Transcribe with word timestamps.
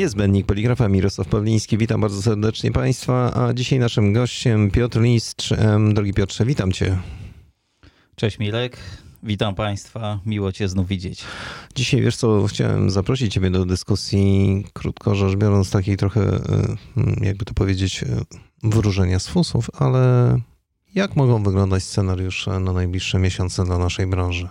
Niezbędnik 0.00 0.46
poligrafa 0.46 0.88
Mirosław 0.88 1.28
Pawliński. 1.28 1.78
Witam 1.78 2.00
bardzo 2.00 2.22
serdecznie 2.22 2.72
Państwa. 2.72 3.34
A 3.34 3.54
dzisiaj 3.54 3.78
naszym 3.78 4.12
gościem 4.12 4.70
Piotr 4.70 5.00
Listrz. 5.00 5.54
Drogi 5.92 6.14
Piotrze, 6.14 6.44
witam 6.44 6.72
Cię. 6.72 6.98
Cześć 8.16 8.38
Milek. 8.38 8.76
Witam 9.22 9.54
Państwa, 9.54 10.20
miło 10.26 10.52
Cię 10.52 10.68
znów 10.68 10.88
widzieć. 10.88 11.24
Dzisiaj, 11.74 12.02
wiesz 12.02 12.16
co, 12.16 12.46
chciałem 12.46 12.90
zaprosić 12.90 13.32
Ciebie 13.32 13.50
do 13.50 13.66
dyskusji, 13.66 14.64
krótko 14.72 15.14
rzecz 15.14 15.36
biorąc, 15.36 15.70
takiej 15.70 15.96
trochę, 15.96 16.20
e, 16.20 16.76
jakby 17.20 17.44
to 17.44 17.54
powiedzieć, 17.54 18.02
e, 18.02 18.06
wróżenia 18.62 19.18
z 19.18 19.28
fusów, 19.28 19.70
ale 19.78 20.36
jak 20.94 21.16
mogą 21.16 21.42
wyglądać 21.42 21.82
scenariusze 21.82 22.60
na 22.60 22.72
najbliższe 22.72 23.18
miesiące 23.18 23.64
dla 23.64 23.78
naszej 23.78 24.06
branży? 24.06 24.48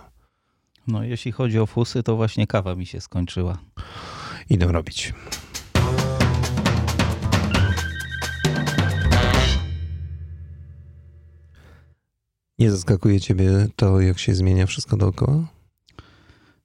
No, 0.86 1.04
jeśli 1.04 1.32
chodzi 1.32 1.58
o 1.58 1.66
fusy, 1.66 2.02
to 2.02 2.16
właśnie 2.16 2.46
kawa 2.46 2.74
mi 2.74 2.86
się 2.86 3.00
skończyła. 3.00 3.58
Idę 4.50 4.66
robić. 4.66 5.12
Nie 12.60 12.70
zaskakuje 12.70 13.20
ciebie 13.20 13.68
to, 13.76 14.00
jak 14.00 14.18
się 14.18 14.34
zmienia 14.34 14.66
wszystko 14.66 14.96
dookoła? 14.96 15.46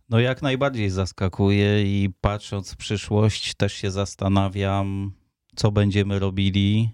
No 0.10 0.20
jak 0.20 0.42
najbardziej 0.42 0.90
zaskakuje 0.90 1.84
i 1.84 2.10
patrząc 2.22 2.72
w 2.72 2.78
przyszłość 2.78 3.56
też 3.56 3.74
się 3.74 3.92
zastanawiam, 3.92 5.12
co 5.56 5.72
będziemy 5.72 6.20
robili 6.20 6.90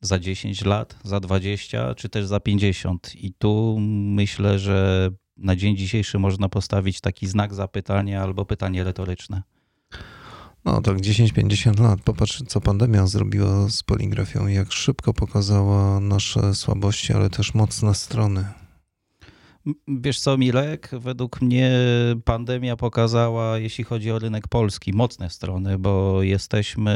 za 0.00 0.18
10 0.18 0.64
lat, 0.64 0.98
za 1.04 1.20
20 1.20 1.94
czy 1.94 2.08
też 2.08 2.26
za 2.26 2.40
50. 2.40 3.14
I 3.14 3.32
tu 3.32 3.76
myślę, 3.80 4.58
że 4.58 5.10
na 5.36 5.56
dzień 5.56 5.76
dzisiejszy 5.76 6.18
można 6.18 6.48
postawić 6.48 7.00
taki 7.00 7.26
znak 7.26 7.54
zapytania 7.54 8.22
albo 8.22 8.44
pytanie 8.44 8.84
retoryczne. 8.84 9.42
No 10.72 10.82
tak 10.82 10.96
10-50 10.98 11.80
lat. 11.80 12.00
Popatrz, 12.00 12.42
co 12.46 12.60
pandemia 12.60 13.06
zrobiła 13.06 13.68
z 13.68 13.82
poligrafią, 13.82 14.46
jak 14.46 14.72
szybko 14.72 15.14
pokazała 15.14 16.00
nasze 16.00 16.54
słabości, 16.54 17.12
ale 17.12 17.30
też 17.30 17.54
mocne 17.54 17.94
strony. 17.94 18.44
Wiesz 19.88 20.20
co, 20.20 20.38
Milek, 20.38 20.90
według 20.92 21.42
mnie 21.42 21.70
pandemia 22.24 22.76
pokazała, 22.76 23.58
jeśli 23.58 23.84
chodzi 23.84 24.10
o 24.10 24.18
rynek 24.18 24.48
polski, 24.48 24.92
mocne 24.92 25.30
strony, 25.30 25.78
bo 25.78 26.22
jesteśmy 26.22 26.94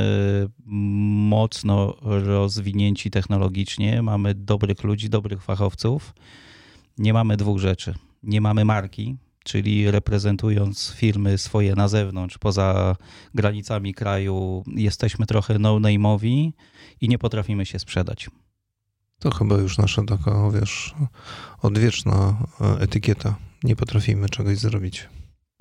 mocno 0.66 1.96
rozwinięci 2.02 3.10
technologicznie, 3.10 4.02
mamy 4.02 4.34
dobrych 4.34 4.84
ludzi, 4.84 5.10
dobrych 5.10 5.42
fachowców. 5.42 6.14
Nie 6.98 7.12
mamy 7.12 7.36
dwóch 7.36 7.58
rzeczy. 7.58 7.94
Nie 8.22 8.40
mamy 8.40 8.64
marki, 8.64 9.16
czyli 9.44 9.90
reprezentując 9.90 10.92
firmy 10.96 11.38
swoje 11.38 11.74
na 11.74 11.88
zewnątrz, 11.88 12.38
poza 12.38 12.96
granicami 13.34 13.94
kraju, 13.94 14.64
jesteśmy 14.66 15.26
trochę 15.26 15.58
no-name'owi 15.58 16.52
i 17.00 17.08
nie 17.08 17.18
potrafimy 17.18 17.66
się 17.66 17.78
sprzedać. 17.78 18.30
To 19.18 19.30
chyba 19.30 19.56
już 19.56 19.78
nasza 19.78 20.02
taka, 20.02 20.50
wiesz, 20.50 20.94
odwieczna 21.62 22.36
e, 22.60 22.80
etykieta. 22.80 23.36
Nie 23.64 23.76
potrafimy 23.76 24.28
czegoś 24.28 24.58
zrobić. 24.58 25.08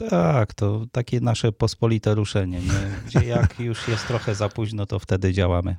Tak, 0.09 0.53
to 0.53 0.85
takie 0.91 1.19
nasze 1.19 1.51
pospolite 1.51 2.15
ruszenie, 2.15 2.59
nie? 2.59 2.91
gdzie 3.05 3.27
jak 3.27 3.59
już 3.59 3.87
jest 3.87 4.07
trochę 4.07 4.35
za 4.35 4.49
późno, 4.49 4.85
to 4.85 4.99
wtedy 4.99 5.33
działamy. 5.33 5.75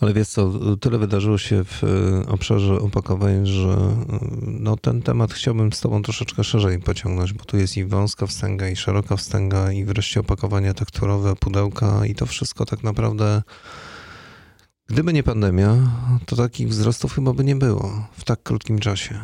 Ale 0.00 0.12
wiesz 0.12 0.28
co, 0.28 0.52
tyle 0.76 0.98
wydarzyło 0.98 1.38
się 1.38 1.64
w 1.64 1.84
e, 1.84 2.28
obszarze 2.28 2.74
opakowań, 2.74 3.46
że 3.46 3.68
e, 3.68 4.18
no, 4.46 4.76
ten 4.76 5.02
temat 5.02 5.32
chciałbym 5.32 5.72
z 5.72 5.80
tobą 5.80 6.02
troszeczkę 6.02 6.44
szerzej 6.44 6.78
pociągnąć, 6.78 7.32
bo 7.32 7.44
tu 7.44 7.56
jest 7.56 7.76
i 7.76 7.84
wąska 7.84 8.26
wstęga, 8.26 8.68
i 8.68 8.76
szeroka 8.76 9.16
wstęga, 9.16 9.72
i 9.72 9.84
wreszcie 9.84 10.20
opakowania 10.20 10.74
tekturowe, 10.74 11.36
pudełka 11.36 12.06
i 12.06 12.14
to 12.14 12.26
wszystko 12.26 12.66
tak 12.66 12.82
naprawdę 12.82 13.42
Gdyby 14.88 15.12
nie 15.12 15.22
pandemia, 15.22 15.76
to 16.26 16.36
takich 16.36 16.68
wzrostów 16.68 17.14
chyba 17.14 17.32
by 17.32 17.44
nie 17.44 17.56
było 17.56 18.06
w 18.12 18.24
tak 18.24 18.42
krótkim 18.42 18.78
czasie. 18.78 19.20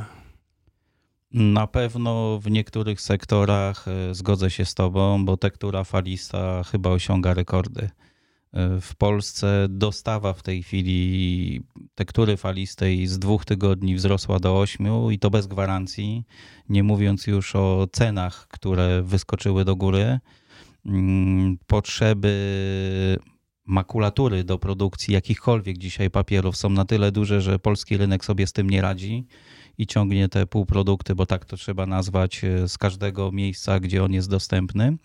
Na 1.35 1.67
pewno 1.67 2.39
w 2.39 2.51
niektórych 2.51 3.01
sektorach 3.01 3.89
e, 3.89 4.15
zgodzę 4.15 4.51
się 4.51 4.65
z 4.65 4.75
Tobą, 4.75 5.25
bo 5.25 5.37
tektura 5.37 5.85
falista 5.85 6.63
chyba 6.65 6.91
osiąga 6.91 7.35
rekordy. 7.35 7.91
E, 8.53 8.81
w 8.81 8.97
Polsce 8.97 9.67
dostawa 9.71 10.33
w 10.33 10.43
tej 10.43 10.63
chwili 10.63 11.61
tektury 11.95 12.37
falistej 12.37 13.07
z 13.07 13.19
dwóch 13.19 13.45
tygodni 13.45 13.95
wzrosła 13.95 14.39
do 14.39 14.59
ośmiu 14.59 15.11
i 15.11 15.19
to 15.19 15.31
bez 15.31 15.47
gwarancji, 15.47 16.25
nie 16.69 16.83
mówiąc 16.83 17.27
już 17.27 17.57
o 17.57 17.87
cenach, 17.93 18.49
które 18.49 19.03
wyskoczyły 19.03 19.65
do 19.65 19.77
góry. 19.77 20.19
Mm, 20.87 21.59
potrzeby 21.67 23.19
makulatury 23.65 24.45
do 24.45 24.59
produkcji 24.59 25.15
jakichkolwiek 25.15 25.79
dzisiaj 25.79 26.11
papierów 26.11 26.57
są 26.57 26.71
na 26.71 26.85
tyle 26.85 27.13
duże, 27.13 27.41
że 27.41 27.59
polski 27.59 27.97
rynek 27.97 28.25
sobie 28.25 28.47
z 28.47 28.53
tym 28.53 28.71
nie 28.71 28.83
radzi 28.83 29.27
i 29.79 29.87
ciągnie 29.87 30.29
te 30.29 30.47
półprodukty, 30.47 31.15
bo 31.15 31.27
tak 31.27 31.45
to 31.45 31.57
trzeba 31.57 31.87
nazwać, 31.87 32.45
e, 32.45 32.69
z 32.69 32.79
każdego 32.79 33.33
miejsca, 33.33 33.81
gdzie 33.81 34.05
on 34.05 34.13
jest 34.13 34.31
dostępny. 34.31 34.97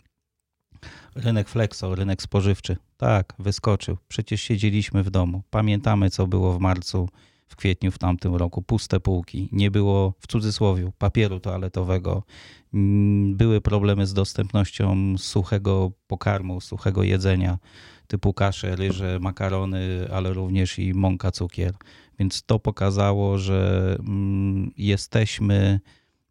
Rynek 1.15 1.49
Flexo, 1.49 1.95
rynek 1.95 2.21
spożywczy, 2.21 2.77
tak, 2.97 3.33
wyskoczył. 3.39 3.97
Przecież 4.07 4.41
siedzieliśmy 4.41 5.03
w 5.03 5.09
domu. 5.09 5.43
Pamiętamy, 5.49 6.09
co 6.09 6.27
było 6.27 6.53
w 6.53 6.59
marcu, 6.59 7.09
w 7.47 7.55
kwietniu 7.55 7.91
w 7.91 7.97
tamtym 7.97 8.35
roku. 8.35 8.61
Puste 8.61 8.99
półki, 8.99 9.49
nie 9.51 9.71
było 9.71 10.13
w 10.19 10.27
cudzysłowie 10.27 10.91
papieru 10.97 11.39
toaletowego. 11.39 12.23
Mm, 12.73 13.35
były 13.35 13.61
problemy 13.61 14.07
z 14.07 14.13
dostępnością 14.13 15.17
suchego 15.17 15.91
pokarmu, 16.07 16.61
suchego 16.61 17.03
jedzenia 17.03 17.57
typu 18.07 18.33
kasze, 18.33 18.75
ryże, 18.75 19.19
makarony, 19.21 20.07
ale 20.11 20.33
również 20.33 20.79
i 20.79 20.93
mąka, 20.93 21.31
cukier. 21.31 21.73
Więc 22.19 22.43
to 22.43 22.59
pokazało, 22.59 23.37
że 23.37 23.95
mm, 23.99 24.71
jesteśmy, 24.77 25.79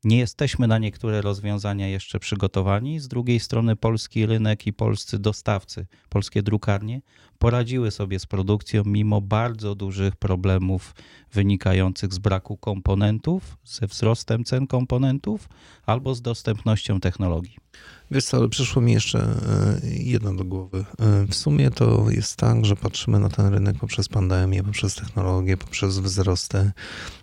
nie 0.05 0.19
jesteśmy 0.19 0.67
na 0.67 0.79
niektóre 0.79 1.21
rozwiązania 1.21 1.89
jeszcze 1.89 2.19
przygotowani. 2.19 3.01
Z 3.01 3.09
drugiej 3.09 3.41
strony 3.41 3.77
polski 3.77 4.27
rynek 4.27 4.67
i 4.67 4.73
polscy 4.73 5.19
dostawcy, 5.19 5.87
polskie 6.09 6.43
drukarnie 6.43 7.01
poradziły 7.39 7.91
sobie 7.91 8.19
z 8.19 8.27
produkcją 8.27 8.83
mimo 8.87 9.21
bardzo 9.21 9.75
dużych 9.75 10.17
problemów 10.17 10.95
wynikających 11.33 12.15
z 12.15 12.19
braku 12.19 12.57
komponentów, 12.57 13.59
ze 13.65 13.87
wzrostem 13.87 14.45
cen 14.45 14.67
komponentów 14.67 15.49
albo 15.87 16.15
z 16.15 16.23
dostępnością 16.23 17.01
technologii. 17.01 17.66
Wiesz 18.11 18.25
co, 18.25 18.37
ale 18.37 18.49
przyszło 18.49 18.83
mi 18.83 18.93
jeszcze 18.93 19.19
e, 19.19 19.81
jedno 19.89 20.35
do 20.35 20.45
głowy. 20.45 20.85
E, 20.99 21.27
w 21.27 21.35
sumie 21.35 21.71
to 21.71 22.11
jest 22.11 22.37
tak, 22.37 22.65
że 22.65 22.77
patrzymy 22.77 23.19
na 23.19 23.29
ten 23.29 23.47
rynek 23.47 23.79
poprzez 23.79 24.09
pandemię, 24.09 24.63
poprzez 24.63 24.95
technologię, 24.95 25.57
poprzez 25.57 25.99
wzrosty 25.99 26.71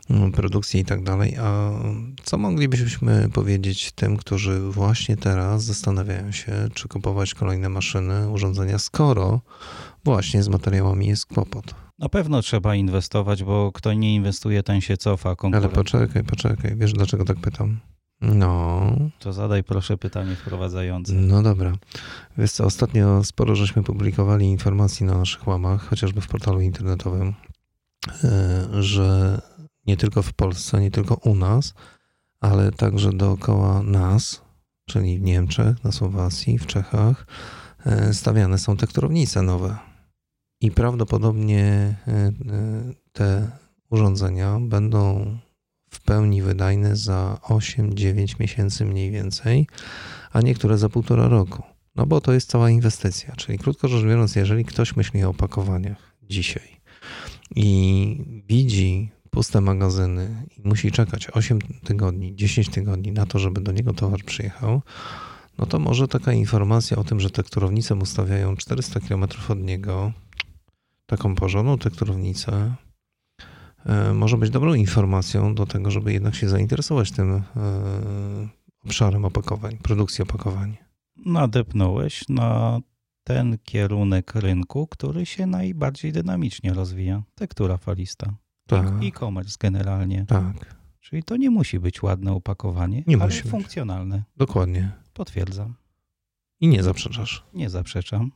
mm, 0.09 0.31
produkcji 0.31 0.80
i 0.80 0.86
tak 0.86 1.03
dalej. 1.03 1.38
A 1.38 1.72
co 2.24 2.38
moglibyśmy 2.38 3.30
powiedzieć 3.34 3.92
tym, 3.92 4.18
którzy 4.18 4.59
właśnie 4.59 5.18
teraz 5.18 5.63
zastanawiają 5.63 6.31
się, 6.31 6.52
czy 6.74 6.88
kupować 6.88 7.34
kolejne 7.34 7.69
maszyny, 7.69 8.30
urządzenia, 8.30 8.80
skoro 8.80 9.42
właśnie 10.06 10.44
z 10.44 10.47
materiałami 10.47 11.08
jest 11.08 11.25
kłopot? 11.25 11.75
Na 12.00 12.09
pewno 12.09 12.42
trzeba 12.42 12.75
inwestować, 12.75 13.44
bo 13.44 13.72
kto 13.72 13.94
nie 13.94 14.16
inwestuje, 14.16 14.63
ten 14.63 14.81
się 14.81 14.97
cofa. 14.97 15.36
Ale 15.53 15.69
poczekaj, 15.69 16.24
poczekaj. 16.24 16.75
Wiesz, 16.75 16.94
dlaczego 16.94 17.25
tak 17.25 17.38
pytam? 17.38 17.80
No. 18.22 18.73
To 19.24 19.34
zadaj 19.34 19.64
proszę 19.64 19.98
pytanie 19.98 20.36
wprowadzające. 20.36 21.14
No 21.14 21.44
dobra. 21.44 21.74
Wiesz 22.38 22.52
co, 22.52 22.66
ostatnio 22.66 23.24
sporo 23.24 23.56
żeśmy 23.56 23.84
publikowali 23.84 24.46
informacji 24.46 25.06
na 25.06 25.18
naszych 25.18 25.48
łamach, 25.48 25.88
chociażby 25.88 26.22
w 26.22 26.28
portalu 26.28 26.62
internetowym, 26.62 27.34
e, 28.24 28.68
że 28.84 29.42
nie 29.86 29.98
tylko 29.98 30.22
w 30.22 30.34
Polsce, 30.34 30.81
nie 30.81 30.92
tylko 30.92 31.16
u 31.16 31.36
nas, 31.36 31.74
ale 32.40 32.72
także 32.72 33.14
dookoła 33.14 33.84
nas, 33.84 34.42
czyli 34.86 35.20
w 35.20 35.22
Niemczech, 35.22 35.84
na 35.84 35.92
Słowacji, 35.92 36.60
w 36.60 36.66
Czechach, 36.66 37.28
e, 37.86 38.14
stawiane 38.14 38.58
są 38.58 38.78
tekturownice 38.78 39.42
nowe. 39.42 39.78
I 40.62 40.72
prawdopodobnie 40.72 41.96
e, 42.08 42.31
te 43.12 43.52
urządzenia 43.90 44.60
będą 44.62 45.26
w 45.94 46.01
pełni 46.01 46.42
wydajne 46.42 46.95
za 46.95 47.38
8-9 47.44 48.40
miesięcy 48.40 48.86
mniej 48.86 49.12
więcej, 49.12 49.68
a 50.31 50.42
niektóre 50.42 50.78
za 50.78 50.90
półtora 50.90 51.28
roku. 51.28 51.63
No 51.95 52.06
bo 52.06 52.22
to 52.22 52.34
jest 52.34 52.50
cała 52.50 52.69
inwestycja. 52.69 53.36
Czyli 53.36 53.60
krótko 53.60 53.88
rzecz 53.88 54.04
biorąc, 54.04 54.36
jeżeli 54.36 54.66
ktoś 54.66 54.95
myśli 54.95 55.24
o 55.24 55.30
opakowaniach 55.30 56.13
dzisiaj 56.30 56.68
i 57.56 58.44
widzi 58.48 59.12
puste 59.30 59.62
magazyny 59.62 60.45
i 60.57 60.68
musi 60.68 60.92
czekać 60.92 61.28
8 61.30 61.60
tygodni, 61.62 62.36
10 62.36 62.69
tygodni 62.69 63.12
na 63.12 63.25
to, 63.25 63.40
żeby 63.40 63.62
do 63.62 63.72
niego 63.72 63.94
towar 63.94 64.24
przyjechał, 64.24 64.81
no 65.57 65.66
to 65.66 65.80
może 65.80 66.07
taka 66.07 66.34
informacja 66.34 66.98
o 66.98 67.04
tym, 67.04 67.19
że 67.19 67.30
tekturownicę 67.30 67.95
ustawiają 67.95 68.56
400 68.56 69.00
km 69.00 69.25
od 69.50 69.60
niego, 69.60 70.12
taką 71.06 71.36
porządną 71.36 71.78
tekturownicę, 71.78 72.75
może 74.13 74.38
być 74.38 74.50
dobrą 74.50 74.74
informacją 74.74 75.56
do 75.56 75.65
tego, 75.65 75.91
żeby 75.91 76.13
jednak 76.13 76.35
się 76.35 76.50
zainteresować 76.50 77.12
tym 77.12 77.31
e, 77.33 77.41
obszarem 78.85 79.25
opakowań, 79.25 79.77
produkcji 79.77 80.21
opakowań. 80.21 80.77
Nadepnąłeś 81.25 82.30
na 82.30 82.80
ten 83.24 83.57
kierunek 83.63 84.35
rynku, 84.35 84.88
który 84.88 85.25
się 85.25 85.47
najbardziej 85.47 86.12
dynamicznie 86.12 86.74
rozwija. 86.74 87.24
Tektura 87.35 87.77
falista. 87.77 88.33
Tak, 88.68 88.88
E-commerce 89.03 89.56
generalnie. 89.59 90.25
tak, 90.27 90.75
Czyli 91.00 91.24
to 91.24 91.38
nie 91.38 91.50
musi 91.50 91.80
być 91.80 92.03
ładne 92.03 92.31
opakowanie, 92.31 93.03
Nie 93.07 93.15
ale 93.15 93.25
musi 93.25 93.41
być. 93.41 93.51
funkcjonalne. 93.51 94.24
dokładnie. 94.38 94.91
Potwierdzam. 95.13 95.75
I 96.59 96.68
nie 96.68 96.83
zaprzeczasz. 96.83 97.44
Nie 97.53 97.69
zaprzeczam. 97.69 98.31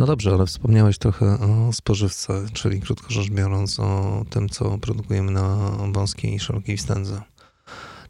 No 0.00 0.06
dobrze, 0.06 0.30
ale 0.30 0.46
wspomniałeś 0.46 0.98
trochę 0.98 1.26
o 1.26 1.72
spożywce, 1.72 2.46
czyli 2.52 2.80
krótko 2.80 3.10
rzecz 3.10 3.30
biorąc 3.30 3.80
o 3.80 4.24
tym, 4.30 4.48
co 4.48 4.78
produkujemy 4.78 5.32
na 5.32 5.56
wąskiej 5.92 6.34
i 6.34 6.38
szerokiej 6.38 6.76
wstędze. 6.76 7.22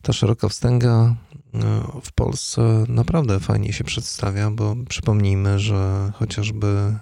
Ta 0.02 0.12
szeroka 0.12 0.48
wstęga 0.48 1.14
e, 1.54 1.82
w 2.02 2.12
Polsce 2.12 2.84
naprawdę 2.88 3.40
fajnie 3.40 3.72
się 3.72 3.84
przedstawia, 3.84 4.50
bo 4.50 4.76
przypomnijmy, 4.88 5.58
że 5.58 6.12
chociażby 6.14 6.98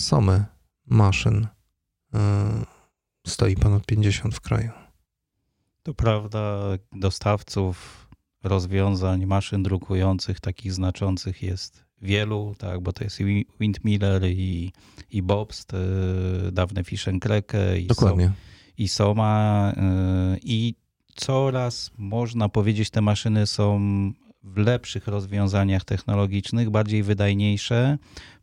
somy 0.00 0.44
maszyn 0.86 1.46
e, 2.14 2.18
stoi 3.26 3.56
ponad 3.56 3.86
50 3.86 4.34
w 4.34 4.40
kraju. 4.40 4.70
To 5.82 5.94
prawda, 5.94 6.58
dostawców 6.92 8.08
rozwiązań 8.42 9.26
maszyn 9.26 9.62
drukujących 9.62 10.40
takich 10.40 10.72
znaczących 10.72 11.42
jest 11.42 11.85
wielu, 12.02 12.54
tak, 12.58 12.80
bo 12.80 12.92
to 12.92 13.04
jest 13.04 13.20
i 13.20 13.46
Windmiller 13.60 14.24
i, 14.24 14.72
i 15.10 15.22
Bobst, 15.22 15.72
dawne 16.52 16.82
Fischer-Kreke 16.82 17.78
i, 17.78 17.86
i 18.78 18.88
Soma 18.88 19.72
y, 19.72 20.38
i 20.42 20.74
coraz 21.14 21.90
można 21.98 22.48
powiedzieć 22.48 22.90
te 22.90 23.00
maszyny 23.00 23.46
są 23.46 23.80
w 24.42 24.56
lepszych 24.56 25.08
rozwiązaniach 25.08 25.84
technologicznych, 25.84 26.70
bardziej 26.70 27.02
wydajniejsze 27.02 27.98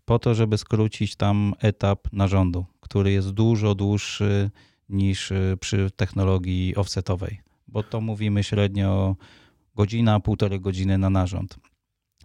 po 0.05 0.19
to, 0.19 0.35
żeby 0.35 0.57
skrócić 0.57 1.15
tam 1.15 1.53
etap 1.59 2.13
narządu, 2.13 2.65
który 2.79 3.11
jest 3.11 3.29
dużo 3.29 3.75
dłuższy 3.75 4.51
niż 4.89 5.31
y, 5.31 5.57
przy 5.59 5.91
technologii 5.95 6.75
offsetowej, 6.75 7.41
bo 7.67 7.83
to 7.83 8.01
mówimy 8.01 8.43
średnio 8.43 9.15
godzina, 9.75 10.19
półtorej 10.19 10.59
godziny 10.59 10.97
na 10.97 11.09
narząd. 11.09 11.59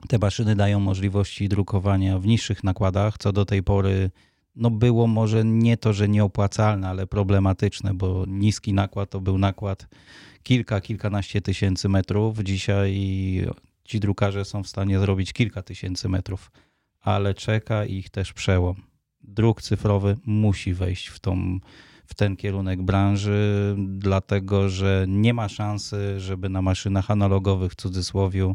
Te 0.08 0.18
maszyny 0.18 0.56
dają 0.56 0.80
możliwości 0.80 1.48
drukowania 1.48 2.18
w 2.18 2.26
niższych 2.26 2.64
nakładach, 2.64 3.18
co 3.18 3.32
do 3.32 3.44
tej 3.44 3.62
pory 3.62 4.10
no 4.56 4.70
było 4.70 5.06
może 5.06 5.44
nie 5.44 5.76
to, 5.76 5.92
że 5.92 6.08
nieopłacalne, 6.08 6.88
ale 6.88 7.06
problematyczne, 7.06 7.94
bo 7.94 8.24
niski 8.28 8.72
nakład 8.72 9.10
to 9.10 9.20
był 9.20 9.38
nakład 9.38 9.88
kilka, 10.42 10.80
kilkanaście 10.80 11.40
tysięcy 11.40 11.88
metrów. 11.88 12.38
Dzisiaj 12.38 13.00
ci 13.84 14.00
drukarze 14.00 14.44
są 14.44 14.62
w 14.62 14.68
stanie 14.68 14.98
zrobić 14.98 15.32
kilka 15.32 15.62
tysięcy 15.62 16.08
metrów, 16.08 16.50
ale 17.00 17.34
czeka 17.34 17.84
ich 17.84 18.10
też 18.10 18.32
przełom. 18.32 18.82
Druk 19.20 19.62
cyfrowy 19.62 20.16
musi 20.26 20.74
wejść 20.74 21.08
w, 21.08 21.20
tą, 21.20 21.58
w 22.08 22.14
ten 22.14 22.36
kierunek 22.36 22.82
branży, 22.82 23.76
dlatego 23.78 24.68
że 24.68 25.04
nie 25.08 25.34
ma 25.34 25.48
szansy, 25.48 26.20
żeby 26.20 26.48
na 26.48 26.62
maszynach 26.62 27.10
analogowych 27.10 27.72
w 27.72 27.76
cudzysłowie 27.76 28.54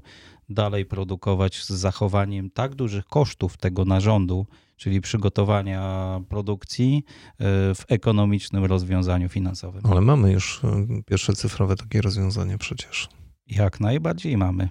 dalej 0.49 0.85
produkować 0.85 1.63
z 1.63 1.69
zachowaniem 1.69 2.49
tak 2.49 2.75
dużych 2.75 3.05
kosztów 3.05 3.57
tego 3.57 3.85
narządu, 3.85 4.45
czyli 4.77 5.01
przygotowania 5.01 6.21
produkcji 6.29 7.03
y, 7.05 7.43
w 7.75 7.83
ekonomicznym 7.87 8.65
rozwiązaniu 8.65 9.29
finansowym. 9.29 9.81
Ale 9.91 10.01
mamy 10.01 10.31
już 10.31 10.61
e, 10.63 10.85
pierwsze 11.05 11.33
cyfrowe 11.33 11.75
takie 11.75 12.01
rozwiązanie 12.01 12.57
przecież. 12.57 13.09
Jak 13.47 13.79
najbardziej 13.79 14.37
mamy. 14.37 14.69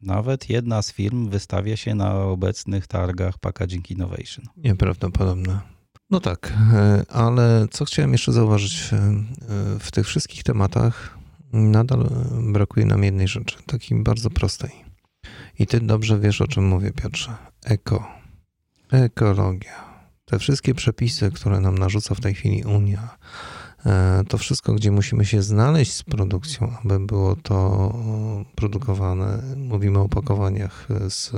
Nawet 0.00 0.50
jedna 0.50 0.82
z 0.82 0.92
firm 0.92 1.28
wystawia 1.28 1.76
się 1.76 1.94
na 1.94 2.14
obecnych 2.14 2.86
targach 2.86 3.38
Packaging 3.38 3.90
Innovation. 3.90 4.44
Nieprawdopodobne. 4.56 5.73
No 6.14 6.20
tak, 6.20 6.52
e, 6.72 7.04
ale 7.08 7.66
co 7.70 7.84
chciałem 7.84 8.12
jeszcze 8.12 8.32
zauważyć 8.32 8.90
e, 8.92 8.96
e, 8.96 9.78
w 9.78 9.90
tych 9.90 10.06
wszystkich 10.06 10.42
tematach, 10.42 11.18
nadal 11.52 12.10
brakuje 12.42 12.86
nam 12.86 13.04
jednej 13.04 13.28
rzeczy, 13.28 13.56
takiej 13.66 14.02
bardzo 14.02 14.30
prostej. 14.30 14.70
I 15.58 15.66
ty 15.66 15.80
dobrze 15.80 16.18
wiesz, 16.18 16.40
o 16.40 16.48
czym 16.48 16.66
mówię, 16.66 16.92
Piotrze. 16.92 17.36
Eko. 17.64 18.08
Ekologia. 18.92 19.84
Te 20.24 20.38
wszystkie 20.38 20.74
przepisy, 20.74 21.30
które 21.30 21.60
nam 21.60 21.78
narzuca 21.78 22.14
w 22.14 22.20
tej 22.20 22.34
chwili 22.34 22.64
Unia, 22.64 23.16
to 24.28 24.38
wszystko, 24.38 24.74
gdzie 24.74 24.90
musimy 24.90 25.24
się 25.24 25.42
znaleźć 25.42 25.92
z 25.92 26.02
produkcją, 26.02 26.72
aby 26.84 27.06
było 27.06 27.36
to 27.36 27.92
produkowane. 28.54 29.42
Mówimy 29.56 29.98
o 29.98 30.02
opakowaniach 30.02 30.88
z 31.08 31.32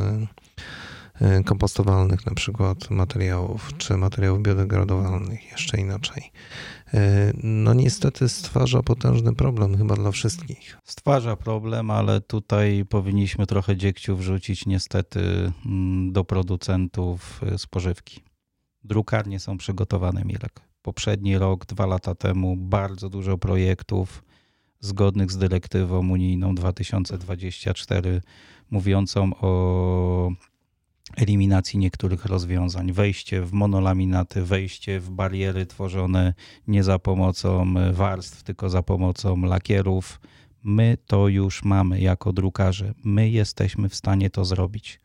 kompostowalnych 1.45 2.27
na 2.27 2.35
przykład 2.35 2.91
materiałów, 2.91 3.77
czy 3.79 3.97
materiałów 3.97 4.43
biodegradowalnych, 4.43 5.51
jeszcze 5.53 5.81
inaczej. 5.81 6.33
E, 6.95 7.33
No 7.43 7.75
niestety 7.75 8.29
stwarza 8.29 8.83
potężny 8.83 9.35
problem 9.35 9.77
chyba 9.77 9.95
dla 9.95 10.11
wszystkich. 10.11 10.79
Stwarza 10.85 11.37
problem, 11.37 11.91
ale 11.91 12.21
tutaj 12.21 12.85
powinniśmy 12.89 13.47
trochę 13.47 13.77
dziegciu 13.77 14.17
wrzucić 14.17 14.67
niestety 14.67 15.53
mm, 15.67 16.13
do 16.13 16.25
producentów 16.25 17.41
y, 17.55 17.59
spożywki. 17.59 18.21
Drukarnie 18.85 19.41
są 19.41 19.59
przygotowane, 19.59 20.25
Mirek. 20.25 20.61
Poprzedni 20.83 21.39
rok, 21.39 21.67
dwa 21.67 21.87
lata 21.87 22.15
temu 22.15 22.57
bardzo 22.57 23.09
dużo 23.09 23.39
projektów 23.39 24.25
zgodnych 24.81 25.33
z 25.33 25.39
dyrektywą 25.39 26.11
unijną 26.11 26.55
2024 26.55 28.21
mówiącą 28.71 29.31
o 29.35 30.31
eliminacji 31.17 31.79
niektórych 31.79 32.25
rozwiązań. 32.25 32.93
Wejście 32.93 33.43
w 33.43 33.53
monolaminaty, 33.53 34.43
wejście 34.43 35.01
w 35.01 35.11
bariery 35.11 35.67
tworzone 35.67 36.35
nie 36.67 36.85
za 36.85 36.99
pomocą 36.99 37.75
warstw, 37.93 38.43
tylko 38.43 38.71
za 38.71 38.83
pomocą 38.83 39.43
lakierów. 39.43 40.21
My 40.63 40.99
to 41.07 41.29
już 41.29 41.65
mamy 41.65 42.01
jako 42.01 42.33
drukarze. 42.33 42.95
My 43.05 43.31
jesteśmy 43.31 43.89
w 43.89 43.95
stanie 43.95 44.31
to 44.31 44.45
zrobić, 44.45 45.01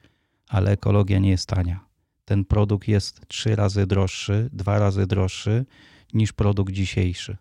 ale 0.48 0.72
ekologia 0.72 1.20
nie 1.20 1.30
jest 1.30 1.50
tania. 1.50 1.80
Ten 2.26 2.46
produkt 2.46 2.88
jest 2.88 3.28
trzy 3.28 3.56
razy 3.56 3.88
droższy, 3.88 4.50
dwa 4.54 4.80
razy 4.80 5.08
droższy 5.08 5.66
niż 6.14 6.34
produkt 6.34 6.74
dzisiejszy. 6.74 7.38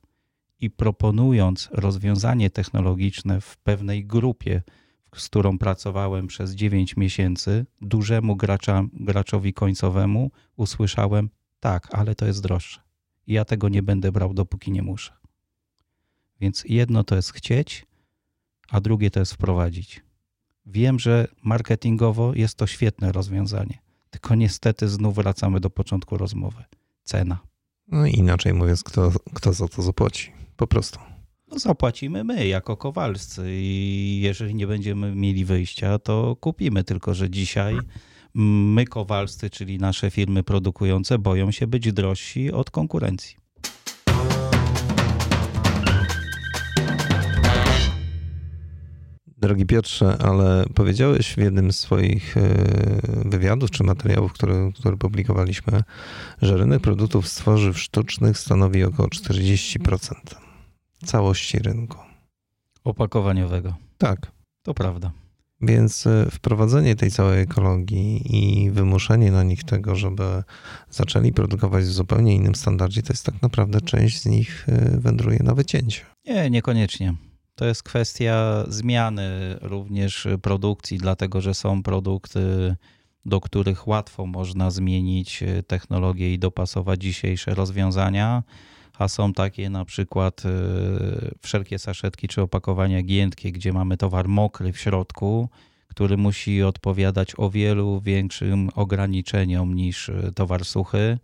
I 0.61 0.71
proponując 0.71 1.69
rozwiązanie 1.73 2.51
technologiczne 2.51 3.41
w 3.41 3.57
pewnej 3.57 4.07
grupie, 4.07 4.63
z 5.17 5.27
którą 5.29 5.59
pracowałem 5.59 6.27
przez 6.27 6.53
9 6.53 6.97
miesięcy, 6.97 7.67
dużemu 7.81 8.37
gracza, 8.37 8.85
graczowi 8.93 9.53
końcowemu 9.53 10.31
usłyszałem: 10.57 11.31
tak, 11.61 11.89
ale 11.93 12.15
to 12.15 12.27
jest 12.27 12.43
droższe. 12.43 12.81
Ja 13.27 13.45
tego 13.45 13.69
nie 13.69 13.83
będę 13.83 14.13
brał, 14.13 14.35
dopóki 14.35 14.73
nie 14.73 14.83
muszę. 14.83 15.13
Więc 16.41 16.65
jedno 16.69 17.05
to 17.05 17.17
jest 17.17 17.33
chcieć, 17.33 17.87
a 18.71 18.81
drugie 18.81 19.11
to 19.11 19.21
jest 19.21 19.35
wprowadzić. 19.35 20.03
Wiem, 20.67 20.99
że 20.99 21.29
marketingowo 21.43 22.35
jest 22.35 22.55
to 22.55 22.67
świetne 22.67 23.13
rozwiązanie, 23.13 23.79
tylko 24.11 24.35
niestety 24.35 24.89
znów 24.89 25.15
wracamy 25.15 25.61
do 25.61 25.71
początku 25.71 26.17
rozmowy. 26.17 26.65
Cena. 27.05 27.39
No 27.89 28.07
inaczej 28.07 28.55
mówiąc, 28.55 28.83
kto, 28.83 29.13
kto 29.35 29.53
za 29.53 29.69
to 29.69 29.83
zapłaci? 29.83 30.33
Po 30.57 30.67
prostu. 30.67 30.99
No 31.51 31.59
zapłacimy 31.59 32.25
my 32.25 32.47
jako 32.47 32.77
kowalscy 32.77 33.43
i 33.49 34.21
jeżeli 34.23 34.55
nie 34.55 34.67
będziemy 34.67 35.15
mieli 35.15 35.45
wyjścia, 35.45 35.99
to 35.99 36.37
kupimy. 36.41 36.85
Tylko, 36.85 37.15
że 37.15 37.31
dzisiaj 37.31 37.79
my 38.35 38.85
kowalscy, 38.85 39.51
czyli 39.51 39.79
nasze 39.79 40.11
firmy 40.11 40.43
produkujące, 40.43 41.19
boją 41.19 41.51
się 41.51 41.67
być 41.67 41.93
drożsi 41.93 42.53
od 42.53 42.71
konkurencji. 42.71 43.37
Drogi 49.27 49.67
Piotrze, 49.67 50.19
ale 50.19 50.65
powiedziałeś 50.75 51.35
w 51.35 51.39
jednym 51.39 51.73
z 51.73 51.79
swoich 51.79 52.37
e, 52.37 52.43
wywiadów 53.25 53.71
czy 53.71 53.85
materiałów, 53.85 54.33
które, 54.33 54.71
które 54.79 54.97
publikowaliśmy, 54.97 55.83
że 56.43 56.57
rynek 56.57 56.81
produktów 56.81 57.29
z 57.29 57.35
tworzyw 57.35 57.79
sztucznych 57.79 58.39
stanowi 58.39 58.85
około 58.85 59.09
40% 59.09 60.15
całości 61.05 61.59
rynku. 61.59 61.99
Opakowaniowego. 62.85 63.75
Tak. 63.99 64.33
To 64.63 64.75
prawda. 64.75 65.13
Więc 65.61 66.07
e, 66.07 66.27
wprowadzenie 66.31 66.97
tej 66.97 67.11
całej 67.11 67.41
ekologii 67.43 68.23
i 68.37 68.71
wymuszenie 68.71 69.33
na 69.33 69.43
nich 69.43 69.65
tego, 69.65 69.97
żeby 69.97 70.43
zaczęli 70.91 71.33
produkować 71.33 71.85
w 71.85 71.93
zupełnie 71.93 72.35
innym 72.35 72.55
standardzie, 72.55 73.03
to 73.03 73.13
jest 73.13 73.27
tak 73.27 73.43
naprawdę 73.43 73.81
część 73.81 74.21
z 74.21 74.27
nich 74.27 74.67
e, 74.69 75.01
wędruje 75.01 75.39
na 75.43 75.55
wycięcie. 75.55 76.01
Nie, 76.27 76.51
niekoniecznie. 76.51 77.15
To 77.55 77.65
jest 77.65 77.83
kwestia 77.83 78.65
zmiany 78.69 79.59
również 79.61 80.29
produkcji, 80.43 80.99
dlatego 80.99 81.41
że 81.41 81.55
są 81.55 81.83
produkty, 81.83 82.77
do 83.25 83.41
których 83.41 83.89
łatwo 83.89 84.27
można 84.27 84.71
zmienić 84.71 85.45
technologię 85.67 86.35
i 86.35 86.39
dopasować 86.39 87.03
dzisiejsze 87.03 87.55
rozwiązania, 87.55 88.43
a 89.01 89.09
są 89.09 89.33
takie 89.33 89.71
na 89.71 89.85
przykład 89.85 90.43
y, 90.45 91.35
wszelkie 91.43 91.79
saszetki 91.79 92.29
czy 92.29 92.43
opakowania 92.43 93.03
giętkie, 93.03 93.53
gdzie 93.53 93.73
mamy 93.73 93.97
towar 93.97 94.29
mokry 94.29 94.73
w 94.73 94.79
środku, 94.79 95.49
który 95.89 96.17
musi 96.17 96.63
odpowiadać 96.63 97.33
o 97.37 97.51
wielu 97.51 98.01
większym 98.01 98.69
ograniczeniom 98.75 99.75
niż 99.75 100.09
e, 100.09 100.33
towar 100.33 100.65
suchy, 100.65 101.19